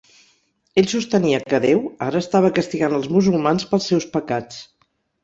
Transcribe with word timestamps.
Ell 0.81 0.85
sostenia 0.93 1.41
que 1.51 1.59
Déu 1.65 1.83
ara 2.05 2.21
estava 2.25 2.51
castigant 2.61 2.97
els 3.01 3.11
musulmans 3.17 3.69
pels 3.75 3.91
seus 3.93 4.09
pecats. 4.17 4.59